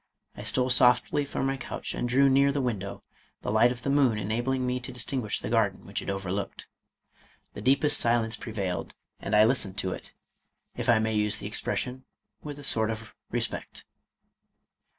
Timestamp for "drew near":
2.09-2.51